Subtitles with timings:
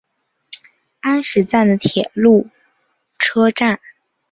[1.01, 2.47] 安食站的铁路
[3.19, 3.79] 车站。